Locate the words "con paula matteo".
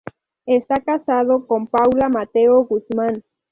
1.45-2.63